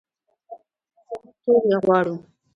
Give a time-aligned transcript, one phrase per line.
[1.09, 2.15] چې موږ ټول یې غواړو.